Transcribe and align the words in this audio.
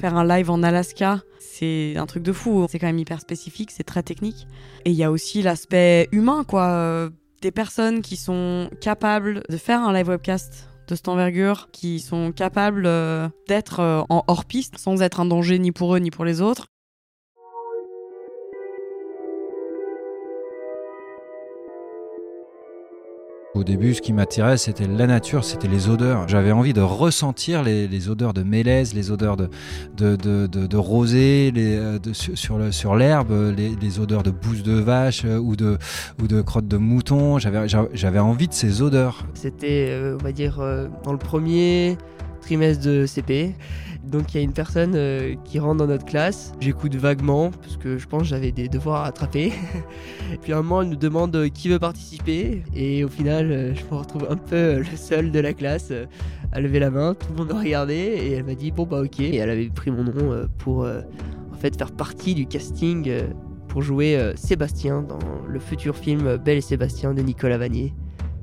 Faire 0.00 0.16
un 0.16 0.26
live 0.26 0.50
en 0.50 0.62
Alaska, 0.62 1.20
c'est 1.38 1.94
un 1.98 2.06
truc 2.06 2.22
de 2.22 2.32
fou. 2.32 2.66
C'est 2.70 2.78
quand 2.78 2.86
même 2.86 2.98
hyper 2.98 3.20
spécifique, 3.20 3.70
c'est 3.70 3.84
très 3.84 4.02
technique. 4.02 4.46
Et 4.86 4.90
il 4.90 4.96
y 4.96 5.04
a 5.04 5.10
aussi 5.10 5.42
l'aspect 5.42 6.08
humain, 6.10 6.42
quoi. 6.44 7.10
Des 7.42 7.50
personnes 7.50 8.00
qui 8.00 8.16
sont 8.16 8.70
capables 8.80 9.42
de 9.48 9.56
faire 9.58 9.80
un 9.80 9.92
live 9.92 10.08
webcast 10.08 10.70
de 10.88 10.94
cette 10.94 11.08
envergure, 11.08 11.68
qui 11.72 12.00
sont 12.00 12.32
capables 12.32 12.84
euh, 12.86 13.28
d'être 13.48 13.80
euh, 13.80 14.02
en 14.08 14.24
hors-piste 14.26 14.78
sans 14.78 15.02
être 15.02 15.20
un 15.20 15.26
danger 15.26 15.58
ni 15.58 15.70
pour 15.70 15.94
eux 15.94 15.98
ni 15.98 16.10
pour 16.10 16.24
les 16.24 16.40
autres. 16.40 16.66
Au 23.60 23.62
début, 23.62 23.92
ce 23.92 24.00
qui 24.00 24.14
m'attirait, 24.14 24.56
c'était 24.56 24.86
la 24.86 25.06
nature, 25.06 25.44
c'était 25.44 25.68
les 25.68 25.90
odeurs. 25.90 26.26
J'avais 26.26 26.50
envie 26.50 26.72
de 26.72 26.80
ressentir 26.80 27.62
les, 27.62 28.08
odeurs 28.08 28.32
de 28.32 28.42
mélèze, 28.42 28.94
les 28.94 29.10
odeurs 29.10 29.36
de, 29.36 30.76
rosée, 30.78 31.52
euh, 31.54 31.98
sur, 32.14 32.96
l'herbe, 32.96 33.54
les, 33.54 34.00
odeurs 34.00 34.22
de 34.22 34.30
bouse 34.30 34.62
de 34.62 34.72
vache 34.72 35.26
euh, 35.26 35.36
ou 35.36 35.56
de, 35.56 35.76
ou 36.22 36.26
de 36.26 36.40
crotte 36.40 36.68
de 36.68 36.78
mouton. 36.78 37.38
J'avais, 37.38 37.68
j'avais 37.92 38.18
envie 38.18 38.48
de 38.48 38.54
ces 38.54 38.80
odeurs. 38.80 39.26
C'était, 39.34 39.88
euh, 39.90 40.16
on 40.18 40.24
va 40.24 40.32
dire, 40.32 40.58
dans 41.04 41.12
le 41.12 41.18
premier 41.18 41.98
trimestre 42.40 42.84
de 42.84 43.06
CP. 43.06 43.54
Donc 44.04 44.32
il 44.32 44.38
y 44.38 44.40
a 44.40 44.42
une 44.42 44.52
personne 44.52 44.94
euh, 44.94 45.34
qui 45.44 45.58
rentre 45.58 45.78
dans 45.78 45.86
notre 45.86 46.04
classe. 46.04 46.52
J'écoute 46.60 46.94
vaguement 46.94 47.50
parce 47.50 47.76
que 47.76 47.98
je 47.98 48.06
pense 48.06 48.22
que 48.22 48.28
j'avais 48.28 48.50
des 48.50 48.68
devoirs 48.68 49.04
à 49.04 49.06
attraper. 49.06 49.52
Puis 50.42 50.52
à 50.52 50.58
un 50.58 50.62
moment, 50.62 50.82
elle 50.82 50.88
nous 50.88 50.96
demande 50.96 51.36
euh, 51.36 51.48
qui 51.48 51.68
veut 51.68 51.78
participer. 51.78 52.62
Et 52.74 53.04
au 53.04 53.08
final, 53.08 53.52
euh, 53.52 53.74
je 53.74 53.84
me 53.84 53.98
retrouve 53.98 54.26
un 54.30 54.36
peu 54.36 54.78
le 54.78 54.96
seul 54.96 55.30
de 55.30 55.38
la 55.38 55.52
classe 55.52 55.92
à 56.52 56.60
lever 56.60 56.78
la 56.78 56.90
main. 56.90 57.14
Tout 57.14 57.28
le 57.30 57.36
monde 57.36 57.52
a 57.52 57.60
regardé 57.60 57.94
et 57.94 58.32
elle 58.32 58.44
m'a 58.44 58.54
dit 58.54 58.70
bon 58.70 58.84
bah 58.84 59.02
ok. 59.02 59.20
Et 59.20 59.36
elle 59.36 59.50
avait 59.50 59.68
pris 59.68 59.90
mon 59.90 60.04
nom 60.04 60.48
pour 60.58 60.86
en 60.86 61.56
fait 61.56 61.76
faire 61.76 61.92
partie 61.92 62.34
du 62.34 62.46
casting 62.46 63.10
pour 63.68 63.82
jouer 63.82 64.32
Sébastien 64.34 65.02
dans 65.02 65.18
le 65.46 65.60
futur 65.60 65.96
film 65.96 66.36
Belle 66.36 66.58
et 66.58 66.62
Sébastien 66.62 67.14
de 67.14 67.22
Nicolas 67.22 67.58
Vanier. 67.58 67.94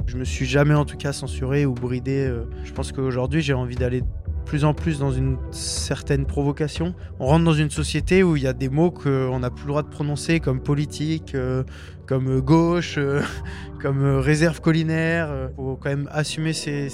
Je 0.07 0.17
me 0.17 0.23
suis 0.23 0.45
jamais 0.45 0.73
en 0.73 0.85
tout 0.85 0.97
cas 0.97 1.13
censuré 1.13 1.65
ou 1.65 1.73
bridé. 1.73 2.33
Je 2.63 2.71
pense 2.73 2.91
qu'aujourd'hui 2.91 3.41
j'ai 3.41 3.53
envie 3.53 3.75
d'aller 3.75 4.03
plus 4.47 4.63
en 4.63 4.73
plus 4.73 4.97
dans 4.97 5.11
une 5.11 5.37
certaine 5.51 6.25
provocation. 6.25 6.95
On 7.19 7.25
rentre 7.25 7.43
dans 7.43 7.53
une 7.53 7.69
société 7.69 8.23
où 8.23 8.37
il 8.37 8.43
y 8.43 8.47
a 8.47 8.53
des 8.53 8.69
mots 8.69 8.91
qu'on 8.91 9.39
n'a 9.39 9.49
plus 9.49 9.63
le 9.63 9.67
droit 9.67 9.83
de 9.83 9.89
prononcer, 9.89 10.39
comme 10.39 10.61
politique, 10.61 11.35
euh, 11.35 11.63
comme 12.05 12.39
gauche, 12.39 12.95
euh, 12.97 13.21
comme 13.81 14.05
réserve 14.19 14.61
collinaire. 14.61 15.49
Il 15.51 15.55
faut 15.55 15.75
quand 15.75 15.89
même 15.89 16.09
assumer 16.13 16.53
ses 16.53 16.89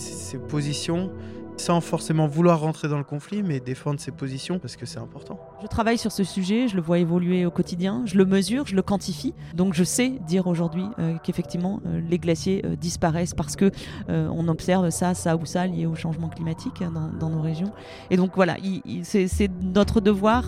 positions 0.50 1.12
sans 1.58 1.82
forcément 1.82 2.28
vouloir 2.28 2.60
rentrer 2.62 2.88
dans 2.88 2.98
le 2.98 3.04
conflit, 3.04 3.44
mais 3.44 3.60
défendre 3.60 4.00
ses 4.00 4.12
positions 4.12 4.60
parce 4.60 4.76
que 4.76 4.86
c'est 4.86 5.00
important. 5.00 5.40
Je 5.62 5.68
travaille 5.68 5.98
sur 5.98 6.12
ce 6.12 6.24
sujet, 6.24 6.68
je 6.68 6.76
le 6.76 6.82
vois 6.82 7.00
évoluer 7.00 7.46
au 7.46 7.52
quotidien, 7.52 8.04
je 8.06 8.18
le 8.18 8.26
mesure, 8.26 8.66
je 8.68 8.76
le 8.76 8.82
quantifie, 8.82 9.34
donc 9.54 9.74
je 9.74 9.84
sais 9.84 10.10
dire 10.28 10.48
aujourd'hui 10.48 10.86
euh, 11.00 11.16
qu'effectivement 11.24 11.82
euh, 11.86 12.02
les 12.10 12.20
glaciers 12.20 12.64
euh, 12.66 12.76
disparaissent 12.76 13.34
parce 13.34 13.56
que 13.56 13.72
on 14.08 14.48
observe 14.48 14.90
ça, 14.90 15.14
ça 15.14 15.36
ou 15.36 15.46
ça 15.46 15.68
lié 15.68 15.86
au 15.86 15.96
changement 15.96 16.30
climatique 16.30 16.82
hein, 16.82 17.12
dans, 17.20 17.30
nos 17.30 17.42
régions. 17.42 17.72
Et 18.10 18.18
donc 18.18 18.32
voilà, 18.36 18.58
c'est 19.04 19.50
notre 19.62 20.02
devoir 20.02 20.46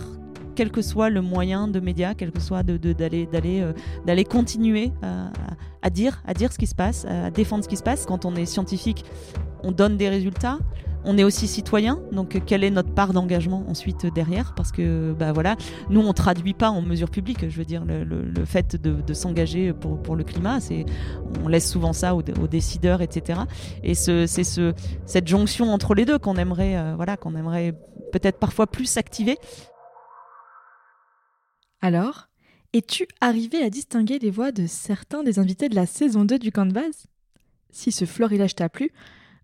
quel 0.54 0.70
que 0.70 0.82
soit 0.82 1.10
le 1.10 1.22
moyen 1.22 1.68
de 1.68 1.80
médias, 1.80 2.14
quel 2.14 2.32
que 2.32 2.40
soit 2.40 2.62
d'aller 2.62 3.26
d'aller 3.26 3.72
d'aller 4.06 4.24
continuer 4.24 4.92
à, 5.82 5.90
dire 5.90 6.22
à 6.26 6.34
dire 6.34 6.52
ce 6.52 6.58
qui 6.58 6.66
se 6.66 6.74
passe, 6.74 7.04
à 7.06 7.30
défendre 7.30 7.64
ce 7.64 7.68
qui 7.68 7.76
se 7.76 7.82
passe. 7.82 8.06
Quand 8.06 8.24
on 8.24 8.34
est 8.36 8.46
scientifique, 8.46 9.04
on 9.62 9.72
donne 9.72 9.96
des 9.96 10.08
résultats 10.08 10.58
on 11.06 11.16
est 11.16 11.24
aussi 11.24 11.46
citoyen, 11.46 12.00
donc 12.10 12.44
quelle 12.44 12.64
est 12.64 12.70
notre 12.70 12.92
part 12.92 13.12
d'engagement 13.12 13.64
ensuite 13.68 14.06
derrière? 14.06 14.54
Parce 14.56 14.72
que 14.72 15.14
bah 15.16 15.32
voilà, 15.32 15.56
nous 15.88 16.00
on 16.00 16.12
traduit 16.12 16.52
pas 16.52 16.70
en 16.70 16.82
mesure 16.82 17.10
publique. 17.10 17.48
Je 17.48 17.56
veux 17.56 17.64
dire 17.64 17.84
le, 17.86 18.44
fait 18.44 18.76
de, 18.76 19.14
s'engager 19.14 19.72
pour, 19.72 20.16
le 20.16 20.24
climat, 20.24 20.58
on 21.44 21.48
laisse 21.48 21.70
souvent 21.70 21.92
ça 21.92 22.14
aux, 22.14 22.22
décideurs, 22.22 23.02
etc. 23.02 23.40
Et 23.84 23.94
c'est 23.94 24.26
ce, 24.26 24.74
cette 25.06 25.28
jonction 25.28 25.72
entre 25.72 25.94
les 25.94 26.04
deux 26.04 26.18
qu'on 26.18 26.36
aimerait, 26.36 26.76
euh, 26.76 26.94
voilà, 26.96 27.16
qu'on 27.16 27.36
aimerait 27.36 27.72
peut-être 28.12 28.38
parfois 28.38 28.66
plus 28.66 28.96
activer. 28.96 29.38
Alors, 31.80 32.28
es-tu 32.72 33.06
arrivé 33.20 33.62
à 33.62 33.70
distinguer 33.70 34.18
les 34.18 34.30
voix 34.30 34.50
de 34.50 34.66
certains 34.66 35.22
des 35.22 35.38
invités 35.38 35.68
de 35.68 35.76
la 35.76 35.86
saison 35.86 36.24
2 36.24 36.38
du 36.38 36.50
camp 36.50 36.66
de 36.66 36.72
base 36.72 37.06
Si 37.70 37.92
ce 37.92 38.04
florilège 38.04 38.56
t'a 38.56 38.68
plu, 38.68 38.90